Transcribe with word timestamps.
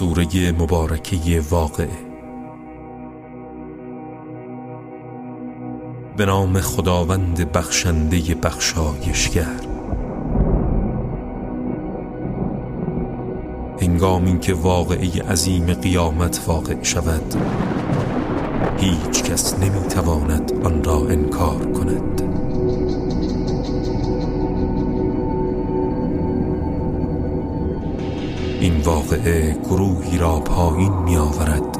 سوره 0.00 0.52
مبارکه 0.52 1.40
واقعه. 1.50 1.98
به 6.16 6.26
نام 6.26 6.60
خداوند 6.60 7.52
بخشنده 7.52 8.34
بخشایشگر. 8.34 9.60
هنگامی 13.80 14.38
که 14.38 14.54
واقعه 14.54 15.22
عظیم 15.22 15.66
قیامت 15.72 16.44
واقع 16.46 16.82
شود 16.82 17.34
هیچ 18.78 19.22
کس 19.22 19.58
نمی‌تواند 19.58 20.52
آن 20.64 20.84
را 20.84 20.96
انکار 21.08 21.72
کند. 21.72 22.22
این 28.70 28.80
واقعه 28.80 29.56
گروهی 29.64 30.18
را 30.18 30.40
پایین 30.40 30.92
می 30.92 31.16
آورد 31.16 31.76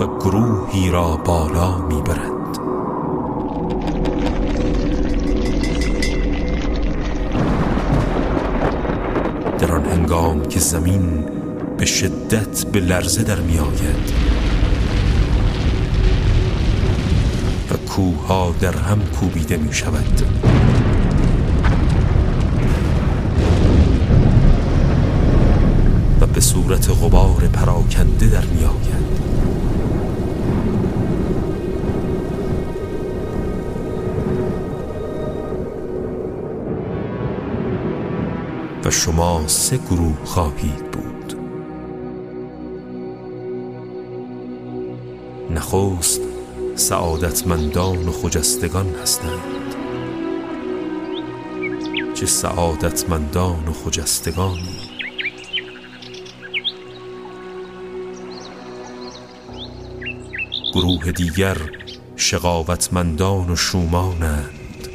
و 0.00 0.06
گروهی 0.18 0.90
را 0.90 1.16
بالا 1.16 1.78
می 1.78 2.02
برد 2.02 2.58
در 9.58 9.72
آن 9.72 9.84
هنگام 9.84 10.42
که 10.42 10.60
زمین 10.60 11.24
به 11.78 11.86
شدت 11.86 12.66
به 12.72 12.80
لرزه 12.80 13.22
در 13.22 13.40
می 13.40 13.58
آید 13.58 14.12
و 17.70 17.76
کوها 17.76 18.54
در 18.60 18.76
هم 18.76 18.98
کوبیده 19.20 19.56
می 19.56 19.72
شود 19.72 20.22
به 26.34 26.40
صورت 26.40 26.90
غبار 26.90 27.48
پراکنده 27.52 28.26
در 28.26 28.44
می 28.44 28.64
آید. 28.64 29.04
و 38.84 38.90
شما 38.90 39.42
سه 39.46 39.76
گروه 39.76 40.24
خواهید 40.24 40.90
بود. 40.90 41.34
نخست 45.50 46.20
سعادتمندان 46.74 48.08
و 48.08 48.12
خجستگان 48.12 48.94
هستند. 49.02 49.74
چه 52.14 52.26
سعادتمندان 52.26 53.68
و 53.68 53.72
خجستگانی 53.72 54.83
گروه 60.74 61.12
دیگر 61.12 61.56
شقاوتمندان 62.16 63.50
و 63.50 63.56
شومانند. 63.56 64.88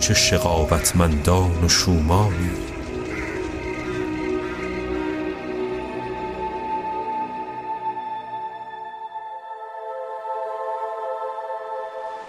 چه 0.00 0.14
شقاوتمندان 0.14 1.64
و 1.64 1.68
شومانی. 1.68 2.50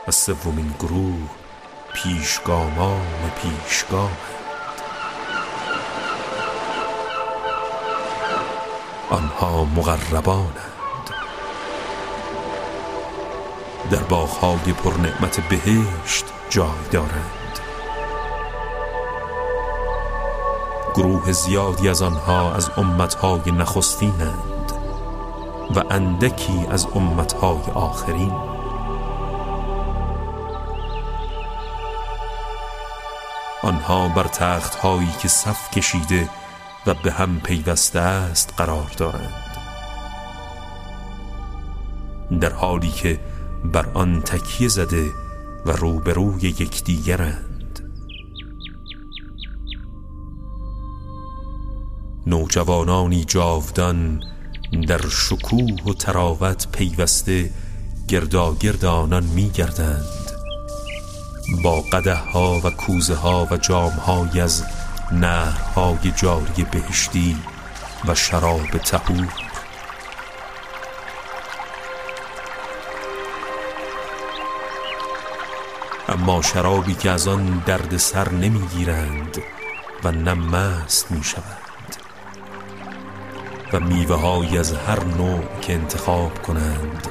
و 0.08 0.11
سومین 0.11 0.73
گروه 0.80 1.30
پیشگامان 1.94 3.31
پیشگامند 3.42 4.50
آنها 9.11 9.64
مغربانند 9.64 10.72
در 13.92 14.04
باغهای 14.04 14.73
پرنعمت 14.73 15.39
بهشت 15.49 16.26
جای 16.49 16.67
دارند. 16.92 17.60
گروه 20.95 21.32
زیادی 21.32 21.89
از 21.89 22.02
آنها 22.02 22.54
از 22.54 22.70
امتهای 22.77 23.52
نخستینند 23.52 24.71
و 25.76 25.83
اندکی 25.89 26.66
از 26.71 26.88
امتهای 26.95 27.71
آخرین. 27.73 28.32
آنها 33.64 34.08
بر 34.08 34.23
تخت 34.23 34.76
هایی 34.76 35.11
که 35.21 35.27
صف 35.27 35.71
کشیده 35.71 36.30
و 36.87 36.93
به 36.93 37.11
هم 37.11 37.39
پیوسته 37.39 37.99
است 37.99 38.53
قرار 38.58 38.92
دارند. 38.97 39.58
در 42.42 42.53
حالی 42.53 42.92
که 42.92 43.19
بر 43.65 43.86
آن 43.93 44.21
تکیه 44.21 44.67
زده 44.67 45.11
و 45.65 45.71
روبروی 45.71 46.41
یکدیگرند. 46.41 47.52
نوجوانانی 52.27 53.25
جاودان 53.25 54.23
در 54.87 55.09
شکوه 55.09 55.83
و 55.86 55.93
تراوت 55.93 56.67
پیوسته 56.71 57.49
گرداگرد 58.08 58.86
آنان 58.86 59.23
می 59.23 59.49
گردند 59.49 60.05
با 61.64 61.81
قده 61.81 62.15
ها 62.15 62.61
و 62.64 62.70
کوزه 62.70 63.15
ها 63.15 63.47
و 63.52 63.58
جام 63.58 63.91
های 63.91 64.41
از 64.41 64.64
نهرهای 65.11 66.11
جاری 66.16 66.64
بهشتی 66.72 67.38
و 68.08 68.16
شراب 68.16 68.77
تهور 68.77 69.33
اما 76.10 76.42
شرابی 76.42 76.94
که 76.94 77.11
از 77.11 77.27
آن 77.27 77.64
درد 77.66 77.98
سر 77.98 78.30
نمی‌گیرند 78.30 79.38
و 80.04 80.11
نه 80.11 80.33
مست 80.33 81.11
می 81.11 81.23
شود 81.23 81.61
و 83.73 83.80
میوه 83.80 84.60
از 84.60 84.73
هر 84.73 85.04
نوع 85.04 85.44
که 85.61 85.73
انتخاب 85.73 86.42
کنند 86.42 87.08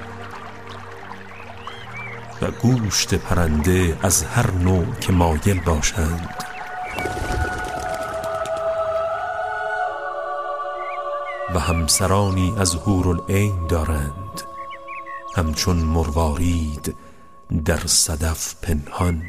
و 2.42 2.50
گوشت 2.50 3.14
پرنده 3.14 3.98
از 4.02 4.24
هر 4.24 4.50
نوع 4.50 4.94
که 5.00 5.12
مایل 5.12 5.60
باشند. 5.60 6.39
همسرانی 11.70 12.54
از 12.58 12.76
العین 12.86 13.66
دارند. 13.66 14.42
همچون 15.36 15.76
مروارید 15.76 16.94
در 17.64 17.86
صدف 17.86 18.54
پنهان. 18.62 19.22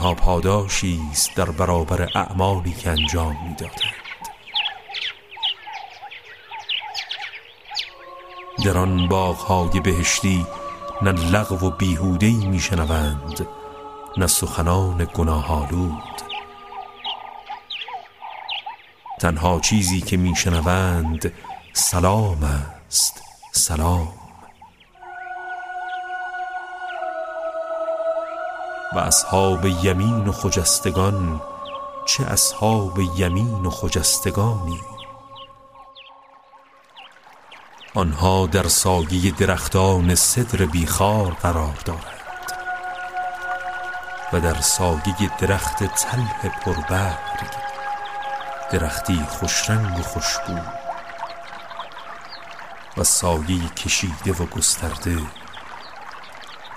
اینها 0.00 0.14
پاداشی 0.14 1.00
است 1.10 1.36
در 1.36 1.50
برابر 1.50 2.08
اعمالی 2.14 2.72
که 2.72 2.90
انجام 2.90 3.36
می‌دادند. 3.48 3.94
در 8.64 8.78
آن 8.78 9.08
باغهای 9.08 9.80
بهشتی 9.80 10.46
نه 11.02 11.12
لغو 11.12 11.66
و 11.66 11.70
بیهودهی 11.70 12.46
میشنوند 12.46 13.46
نه 14.16 14.26
سخنان 14.26 15.08
گناهالود 15.14 16.22
تنها 19.20 19.60
چیزی 19.60 20.00
که 20.00 20.16
میشنوند 20.16 21.32
سلام 21.72 22.44
است 22.88 23.22
سلام. 23.52 24.19
و 28.92 28.98
اصحاب 28.98 29.66
یمین 29.66 30.28
و 30.28 30.32
خجستگان 30.32 31.42
چه 32.06 32.24
اصحاب 32.24 32.98
یمین 33.16 33.66
و 33.66 33.70
خجستگانی؟ 33.70 34.80
آنها 37.94 38.46
در 38.46 38.68
سایه 38.68 39.30
درختان 39.30 40.14
صدر 40.14 40.64
بیخار 40.66 41.32
قرار 41.32 41.78
دارند 41.84 42.52
و 44.32 44.40
در 44.40 44.60
سایه 44.60 45.30
درخت 45.40 45.84
تلح 45.84 46.60
پربرگ 46.60 47.50
درختی 48.70 49.24
خوشرنگ 49.28 49.98
و 49.98 50.02
خوشبو 50.02 50.58
و 52.96 53.04
سایه 53.04 53.68
کشیده 53.68 54.32
و 54.32 54.46
گسترده 54.46 55.18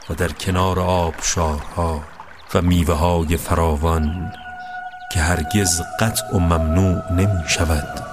و 0.09 0.13
در 0.13 0.27
کنار 0.27 0.79
آبشارها 0.79 2.03
و 2.53 2.61
میوه 2.61 2.93
های 2.93 3.37
فراوان 3.37 4.31
که 5.11 5.19
هرگز 5.19 5.81
قطع 5.99 6.35
و 6.35 6.39
ممنوع 6.39 7.11
نمی 7.11 7.43
شود 7.47 8.12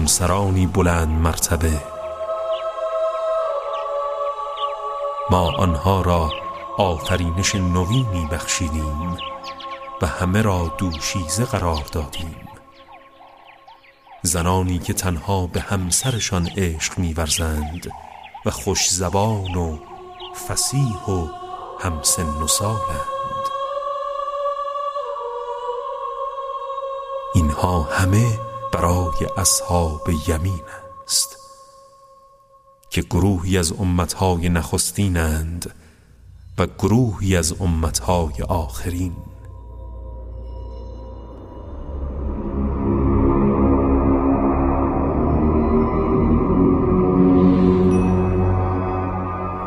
همسرانی 0.00 0.66
بلند 0.66 1.08
مرتبه. 1.08 1.82
ما 5.30 5.52
آنها 5.56 6.00
را 6.00 6.30
آفرینش 6.78 7.54
نوینی 7.54 8.28
بخشیدیم 8.32 9.16
و 10.02 10.06
همه 10.06 10.42
را 10.42 10.74
دوشیزه 10.78 11.44
قرار 11.44 11.84
دادیم. 11.92 12.36
زنانی 14.22 14.78
که 14.78 14.92
تنها 14.92 15.46
به 15.46 15.60
همسرشان 15.60 16.48
عشق 16.56 16.98
میورزند 16.98 17.90
و 18.46 18.50
خوش 18.50 18.90
زبان 18.90 19.54
و 19.54 19.78
فسیح 20.48 21.04
و 21.08 21.28
همسن 21.80 22.26
و 22.26 22.46
اینها 27.34 27.82
همه 27.82 28.49
برای 28.72 29.26
اصحاب 29.36 30.08
یمین 30.28 30.60
است 31.06 31.36
که 32.90 33.02
گروهی 33.02 33.58
از 33.58 33.72
امتهای 33.72 34.48
نخستینند 34.48 35.74
و 36.58 36.66
گروهی 36.66 37.36
از 37.36 37.54
امتهای 37.60 38.42
آخرین. 38.48 39.16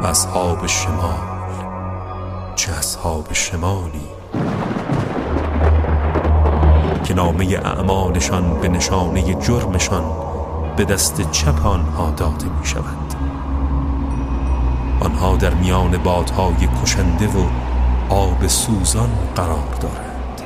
و 0.01 0.05
اصحاب 0.05 0.67
شمال 0.67 1.33
چه 2.55 2.71
اصحاب 2.71 3.33
شمالی؟ 3.33 4.22
که 7.13 7.17
نامه 7.17 7.45
اعمالشان 7.45 8.59
به 8.61 8.67
نشانه 8.67 9.33
جرمشان 9.33 10.03
به 10.77 10.85
دست 10.85 11.31
چپ 11.31 11.65
آنها 11.65 12.11
داده 12.11 12.45
می 12.59 12.65
شود 12.65 13.13
آنها 14.99 15.35
در 15.35 15.53
میان 15.53 15.97
بادهای 15.97 16.67
کشنده 16.83 17.27
و 17.27 17.45
آب 18.09 18.47
سوزان 18.47 19.09
قرار 19.35 19.75
دارند 19.81 20.41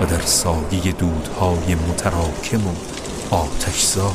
و 0.00 0.04
در 0.06 0.20
سایه 0.20 0.92
دودهای 0.92 1.74
متراکم 1.74 2.66
و 2.66 2.74
آتشزا 3.34 4.12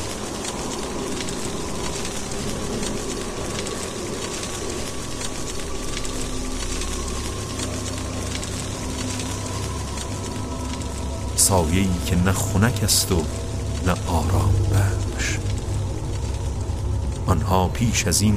سایه‌ای 11.51 11.89
که 12.06 12.15
نه 12.15 12.31
خنک 12.31 12.80
است 12.83 13.12
و 13.12 13.15
نه 13.88 13.92
آرام 14.07 14.53
بخش. 14.74 15.38
آنها 17.27 17.68
پیش 17.68 18.07
از 18.07 18.21
این 18.21 18.36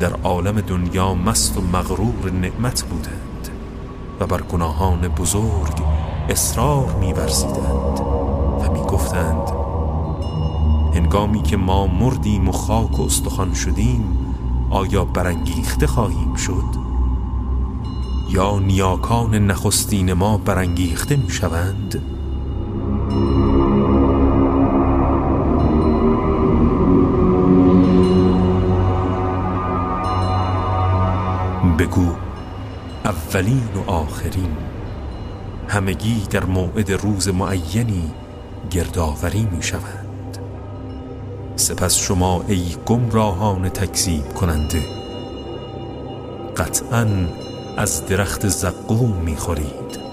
در 0.00 0.12
عالم 0.12 0.60
دنیا 0.60 1.14
مست 1.14 1.56
و 1.56 1.60
مغرور 1.60 2.30
نعمت 2.30 2.82
بودند 2.82 3.48
و 4.20 4.26
بر 4.26 4.42
گناهان 4.42 5.08
بزرگ 5.08 5.82
اصرار 6.28 6.96
می‌ورزیدند 7.00 8.00
و 8.60 8.72
می‌گفتند 8.72 9.48
هنگامی 10.94 11.42
که 11.42 11.56
ما 11.56 11.86
مردیم 11.86 12.48
و 12.48 12.52
خاک 12.52 12.98
و 12.98 13.02
استخوان 13.02 13.54
شدیم 13.54 14.18
آیا 14.70 15.04
برانگیخته 15.04 15.86
خواهیم 15.86 16.34
شد؟ 16.34 16.86
یا 18.30 18.58
نیاکان 18.58 19.34
نخستین 19.34 20.12
ما 20.12 20.38
برانگیخته 20.38 21.16
می‌شوند؟ 21.16 22.15
بگو 31.78 32.14
اولین 33.04 33.68
و 33.74 33.90
آخرین. 33.90 34.56
همگی 35.68 36.26
در 36.30 36.44
موعد 36.44 36.92
روز 36.92 37.28
معینی 37.28 38.12
گردآوری 38.70 39.48
می 39.52 39.62
شوند. 39.62 40.38
سپس 41.56 41.96
شما 41.96 42.44
ای 42.48 42.76
گمراهان 42.86 43.68
تکذیب 43.68 44.34
کننده 44.34 44.82
قطعا 46.56 47.06
از 47.76 48.06
درخت 48.06 48.48
زقوم 48.48 49.12
می 49.12 49.36
خورید. 49.36 50.05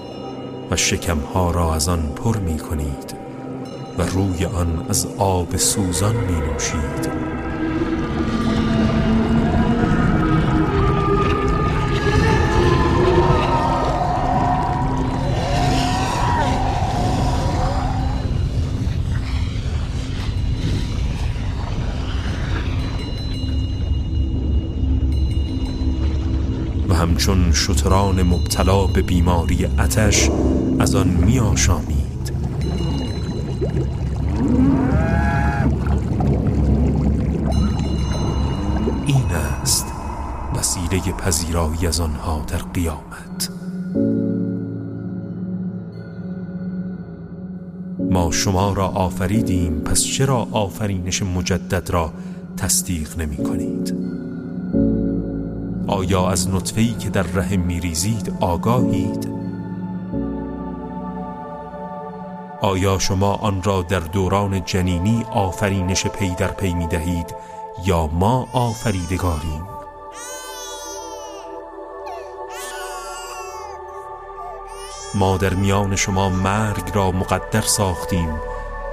و 0.70 0.76
شکمها 0.76 1.50
را 1.50 1.74
از 1.74 1.88
آن 1.88 2.12
پر 2.16 2.36
می 2.36 2.58
کنید 2.58 3.14
و 3.98 4.02
روی 4.02 4.44
آن 4.44 4.86
از 4.88 5.06
آب 5.18 5.56
سوزان 5.56 6.16
می 6.16 6.40
نوشید. 6.40 7.10
همچون 27.04 27.52
شتران 27.52 28.22
مبتلا 28.22 28.86
به 28.86 29.02
بیماری 29.02 29.64
اتش 29.64 30.30
از 30.78 30.94
آن 30.94 31.08
می 31.08 31.38
آشامید 31.38 32.32
این 39.06 39.30
است 39.62 39.86
وسیله 40.56 41.12
پذیرایی 41.12 41.86
از 41.86 42.00
آنها 42.00 42.44
در 42.48 42.58
قیامت 42.58 43.50
ما 48.10 48.30
شما 48.30 48.72
را 48.72 48.86
آفریدیم 48.86 49.80
پس 49.80 50.02
چرا 50.02 50.48
آفرینش 50.52 51.22
مجدد 51.22 51.90
را 51.90 52.12
تصدیق 52.56 53.18
نمی 53.18 53.36
کنید؟ 53.36 53.94
آیا 55.86 56.30
از 56.30 56.50
نطفه‌ای 56.50 56.94
که 56.94 57.10
در 57.10 57.22
رحم 57.22 57.60
میریزید 57.60 58.36
آگاهید؟ 58.40 59.34
آیا 62.60 62.98
شما 62.98 63.34
آن 63.34 63.62
را 63.62 63.82
در 63.82 64.00
دوران 64.00 64.64
جنینی 64.64 65.24
آفرینش 65.32 66.06
پی 66.06 66.34
در 66.38 66.48
پی 66.48 66.74
می 66.74 66.86
دهید 66.86 67.34
یا 67.84 68.06
ما 68.06 68.48
آفریدگاریم؟ 68.52 69.62
ما 75.14 75.36
در 75.36 75.54
میان 75.54 75.96
شما 75.96 76.28
مرگ 76.28 76.90
را 76.94 77.10
مقدر 77.10 77.60
ساختیم 77.60 78.40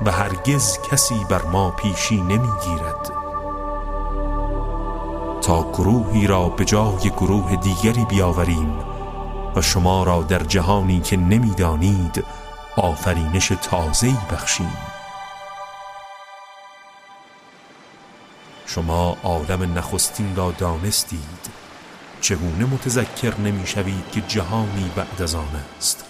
و 0.06 0.12
هرگز 0.12 0.78
کسی 0.92 1.26
بر 1.30 1.42
ما 1.42 1.72
پیشی 1.72 2.22
نمی‌گیرد. 2.22 3.11
گروهی 5.60 6.28
را 6.28 6.50
به 6.50 6.66
جای 6.66 7.10
گروه 7.10 7.56
دیگری 7.56 8.06
بیاوریم 8.06 8.80
و 9.56 9.62
شما 9.62 10.04
را 10.04 10.24
در 10.24 10.44
جهانی 10.44 11.00
که 11.00 11.18
نمی‌دانید 11.18 12.24
آفرینش 12.78 13.52
تازه‌ای 13.62 14.18
بخشیم. 14.32 14.78
شما 18.66 19.18
عالم 19.24 19.78
نخستین 19.78 20.36
را 20.36 20.52
دانستید. 20.52 21.50
چگونه 22.22 22.66
متذکر 22.66 23.38
نمی‌شوید 23.38 24.12
که 24.12 24.22
جهانی 24.22 24.92
بعد 24.96 25.22
از 25.22 25.36
آن 25.36 25.62
است؟ 25.78 26.06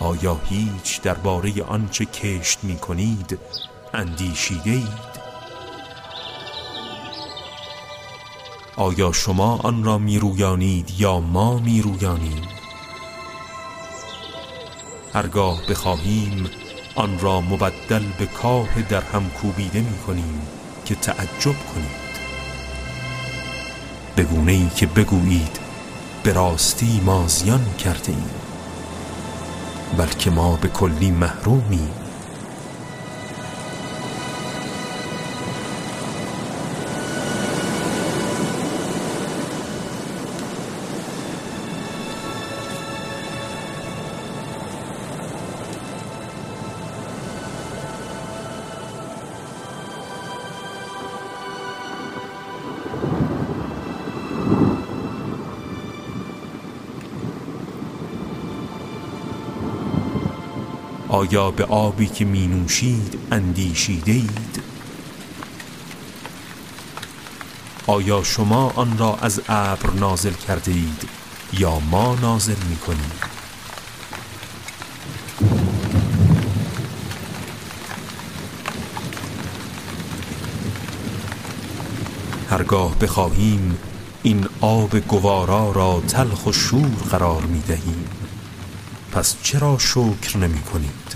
آیا 0.00 0.40
هیچ 0.48 1.02
درباره 1.02 1.62
آنچه 1.62 2.04
کشت 2.04 2.58
می 2.62 2.76
کنید 2.76 3.38
اندیشیده؟ 3.94 4.82
آیا 8.78 9.12
شما 9.12 9.56
آن 9.56 9.84
را 9.84 9.98
میرویانید 9.98 10.90
یا 10.98 11.20
ما 11.20 11.58
میرویانیم؟ 11.58 12.42
هرگاه 15.14 15.66
بخواهیم 15.70 16.50
آن 16.94 17.18
را 17.20 17.40
مبدل 17.40 18.02
به 18.18 18.26
کاه 18.26 18.82
در 18.82 19.00
هم 19.00 19.30
کوبیده 19.30 19.80
می 19.80 19.98
کنیم 20.06 20.42
که 20.84 20.94
تعجب 20.94 21.54
کنید. 21.74 22.08
بگونه 24.16 24.52
ای 24.52 24.68
که 24.76 24.86
بگویید 24.86 25.58
به 26.22 26.32
راستی 26.32 27.00
ما 27.06 27.26
کرده 27.78 28.08
ایم. 28.08 28.30
بلکه 29.98 30.30
ما 30.30 30.56
به 30.56 30.68
کلی 30.68 31.10
محرومیم. 31.10 32.07
آیا 61.08 61.50
به 61.50 61.64
آبی 61.64 62.06
که 62.06 62.24
می 62.24 62.46
نوشید 62.46 63.18
اندیشیده 63.30 64.12
اید؟ 64.12 64.62
آیا 67.86 68.22
شما 68.22 68.72
آن 68.76 68.98
را 68.98 69.18
از 69.22 69.40
ابر 69.48 69.90
نازل 69.90 70.32
کرده 70.32 70.70
اید 70.70 71.08
یا 71.52 71.78
ما 71.78 72.14
نازل 72.14 72.56
می 72.68 72.76
کنیم؟ 72.76 73.12
هرگاه 82.50 82.98
بخواهیم 82.98 83.78
این 84.22 84.48
آب 84.60 84.98
گوارا 84.98 85.72
را 85.72 86.02
تلخ 86.08 86.46
و 86.46 86.52
شور 86.52 86.96
قرار 87.10 87.42
می 87.42 87.60
دهیم 87.60 88.17
پس 89.12 89.36
چرا 89.42 89.78
شکر 89.78 90.36
نمی 90.36 90.60
کنید؟ 90.60 91.07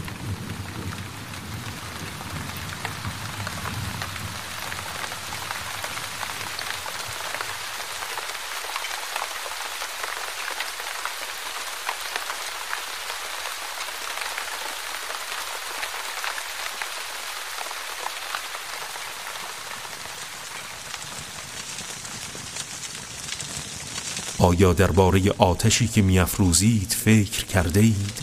آیا 24.43 24.73
درباره 24.73 25.31
آتشی 25.39 25.89
که 25.89 26.03
میافروزید 26.03 26.97
فکر 26.99 27.45
کرده 27.45 27.81
اید؟ 27.81 28.23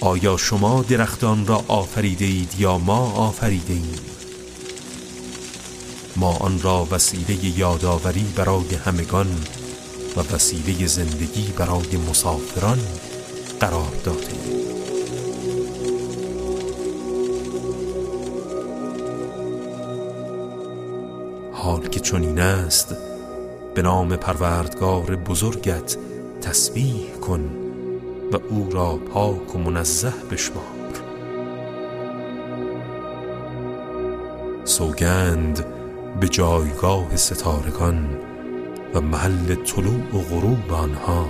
آیا 0.00 0.36
شما 0.36 0.82
درختان 0.82 1.46
را 1.46 1.64
آفریده 1.68 2.24
اید 2.24 2.54
یا 2.58 2.78
ما 2.78 3.12
آفریده 3.12 3.72
ایم؟ 3.72 4.00
ما 6.16 6.36
آن 6.36 6.62
را 6.62 6.88
وسیله 6.90 7.58
یادآوری 7.58 8.32
برای 8.36 8.74
همگان 8.74 9.44
و 10.16 10.34
وسیله 10.34 10.86
زندگی 10.86 11.52
برای 11.58 11.96
مسافران 12.10 12.78
قرار 13.60 13.92
داده 14.04 14.34
حال 21.52 21.88
که 21.88 22.00
چنین 22.00 22.38
است 22.38 23.17
به 23.78 23.82
نام 23.82 24.16
پروردگار 24.16 25.16
بزرگت 25.16 25.96
تسبیح 26.40 27.12
کن 27.12 27.50
و 28.32 28.36
او 28.48 28.68
را 28.72 28.96
پاک 28.96 29.54
و 29.54 29.58
منزه 29.58 30.12
بشمار. 30.30 30.64
سوگند 34.64 35.66
به 36.20 36.28
جایگاه 36.28 37.16
ستارگان 37.16 38.08
و 38.94 39.00
محل 39.00 39.54
طلوع 39.54 40.14
و 40.14 40.18
غروب 40.18 40.72
آنها 40.72 41.28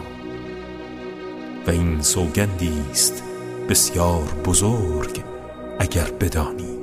و 1.67 1.71
این 1.71 2.03
سوگندی 2.03 2.83
است 2.91 3.23
بسیار 3.69 4.35
بزرگ 4.45 5.23
اگر 5.79 6.11
بدانی. 6.21 6.78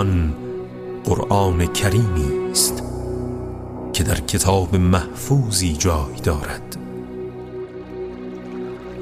آن 0.00 0.34
قرآن 1.04 1.66
کریمی 1.66 2.50
است 2.50 2.82
که 3.92 4.04
در 4.04 4.14
کتاب 4.14 4.76
محفوظی 4.76 5.72
جای 5.72 6.20
دارد. 6.24 6.76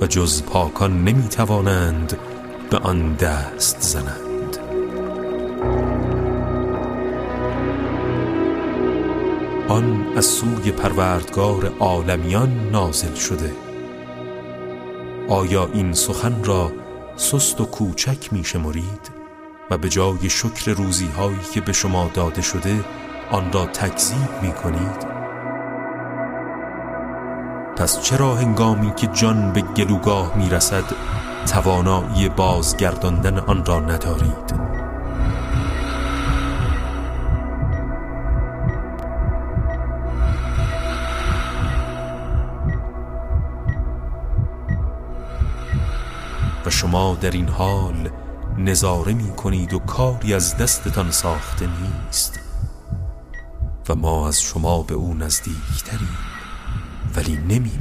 و 0.01 0.07
جز 0.07 0.43
پاکان 0.43 1.05
نمی 1.05 1.29
توانند 1.29 2.19
به 2.71 2.79
آن 2.79 3.15
دست 3.15 3.81
زنند. 3.81 4.57
آن 9.69 10.07
از 10.17 10.27
سوی 10.27 10.71
پروردگار 10.71 11.73
عالمیان 11.81 12.71
نازل 12.73 13.15
شده. 13.15 13.53
آیا 15.29 15.69
این 15.73 15.93
سخن 15.93 16.45
را 16.45 16.73
سست 17.17 17.61
و 17.61 17.65
کوچک 17.65 18.33
می 18.33 18.45
شمرید؟ 18.45 19.18
و 19.71 19.79
به 19.79 19.89
جای 19.89 20.31
شکر 20.31 20.73
روزی 20.73 21.07
هایی 21.07 21.41
که 21.55 21.61
به 21.61 21.73
شما 21.73 22.11
داده 22.15 22.43
شده 22.43 22.85
آن 23.31 23.53
را 23.53 23.67
تکذیب 23.67 24.43
می 24.43 24.53
کنید 24.53 25.09
پس 27.77 28.03
چرا 28.03 28.35
هنگامی 28.35 28.95
که 28.95 29.07
جان 29.07 29.53
به 29.53 29.61
گلوگاه 29.61 30.39
می 30.39 30.51
رسد 30.51 30.85
توانایی 31.47 32.29
بازگرداندن 32.29 33.39
آن 33.39 33.65
را 33.65 33.81
ندارید؟ 33.81 34.69
و 46.67 46.71
شما 46.71 47.19
در 47.21 47.31
این 47.31 47.49
حال 47.49 48.11
نظاره 48.59 49.13
می 49.13 49.31
کنید 49.31 49.73
و 49.73 49.79
کاری 49.79 50.35
از 50.35 50.57
دستتان 50.57 51.11
ساخته 51.11 51.67
نیست. 51.67 52.41
و 53.89 53.95
ما 53.95 54.29
از 54.29 54.43
شما 54.43 54.83
به 54.83 54.95
او 54.95 55.15
نزدیکتریم 55.15 56.19
ولی 57.17 57.37
نمی 57.37 57.79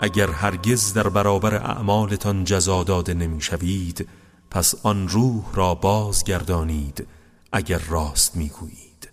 اگر 0.00 0.30
هرگز 0.30 0.92
در 0.92 1.08
برابر 1.08 1.54
اعمالتان 1.54 2.44
جزا 2.44 2.84
داده 2.84 3.14
نمی‌شوید 3.14 4.08
پس 4.50 4.74
آن 4.82 5.08
روح 5.08 5.44
را 5.54 5.74
بازگردانید 5.74 7.06
اگر 7.52 7.80
راست 7.88 8.36
می‌گویید. 8.36 9.08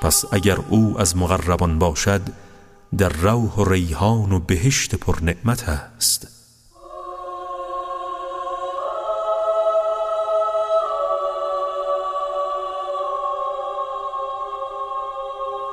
پس 0.00 0.24
اگر 0.32 0.58
او 0.68 1.00
از 1.00 1.16
مغربان 1.16 1.78
باشد 1.78 2.22
در 2.98 3.08
روح 3.08 3.54
و 3.54 3.64
ریحان 3.64 4.32
و 4.32 4.38
بهشت 4.38 4.94
پر 4.94 5.18
نعمت 5.22 5.68
است. 5.68 6.37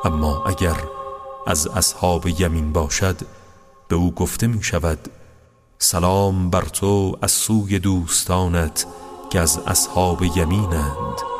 اما 0.05 0.43
اگر 0.45 0.77
از 1.47 1.67
اصحاب 1.67 2.27
یمین 2.27 2.73
باشد 2.73 3.15
به 3.87 3.95
او 3.95 4.11
گفته 4.11 4.47
می 4.47 4.63
شود 4.63 4.99
سلام 5.77 6.49
بر 6.49 6.61
تو 6.61 7.17
از 7.21 7.31
سوی 7.31 7.79
دوستانت 7.79 8.85
که 9.29 9.39
از 9.39 9.59
اصحاب 9.67 10.23
یمینند. 10.23 11.34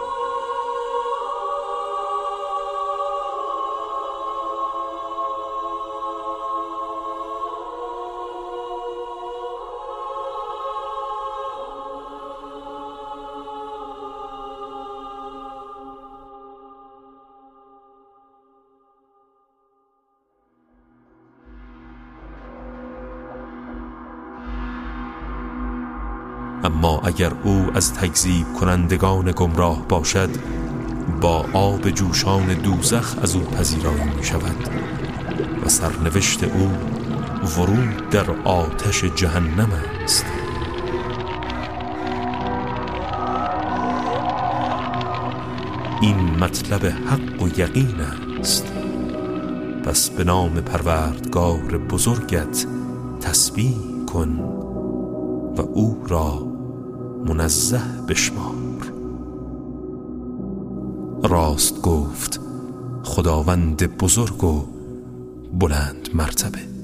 اما 26.65 27.01
اگر 27.03 27.31
او 27.43 27.65
از 27.73 27.93
تکذیب 27.93 28.53
کنندگان 28.59 29.31
گمراه 29.35 29.87
باشد 29.87 30.29
با 31.21 31.45
آب 31.53 31.89
جوشان 31.89 32.53
دوزخ 32.53 33.15
از 33.21 33.35
او 33.35 33.41
پذیرایی 33.41 34.03
می 34.17 34.23
شود 34.23 34.69
و 35.65 35.69
سرنوشت 35.69 36.43
او 36.43 36.71
ورود 37.57 38.09
در 38.09 38.31
آتش 38.31 39.03
جهنم 39.03 39.69
است. 40.03 40.25
این 46.01 46.17
مطلب 46.39 46.85
حق 46.85 47.41
و 47.41 47.47
یقین 47.59 48.01
است. 48.39 48.73
پس 49.85 50.09
به 50.09 50.23
نام 50.23 50.53
پروردگار 50.53 51.77
بزرگت 51.77 52.65
تسبیح 53.21 53.75
کن 54.05 54.39
و 55.57 55.61
او 55.61 56.03
را 56.07 56.54
منزه 57.25 57.81
بشمار. 58.07 58.91
راست 61.23 61.81
گفت 61.81 62.39
خداوند 63.03 63.97
بزرگ 63.97 64.43
و 64.43 64.65
بلند 65.53 66.09
مرتبه. 66.13 66.74